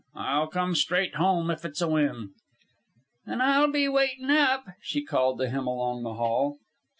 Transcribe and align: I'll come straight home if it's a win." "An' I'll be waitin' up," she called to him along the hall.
I'll 0.15 0.47
come 0.47 0.73
straight 0.73 1.13
home 1.13 1.51
if 1.51 1.63
it's 1.63 1.79
a 1.79 1.87
win." 1.87 2.31
"An' 3.27 3.39
I'll 3.39 3.71
be 3.71 3.87
waitin' 3.87 4.31
up," 4.31 4.65
she 4.81 5.03
called 5.05 5.37
to 5.37 5.47
him 5.51 5.67
along 5.67 6.01
the 6.01 6.15
hall. 6.15 6.57